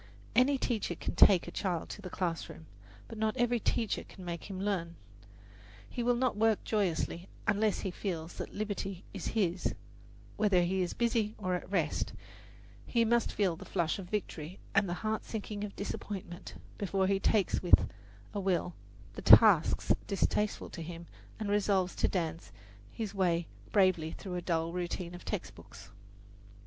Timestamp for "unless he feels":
7.45-8.33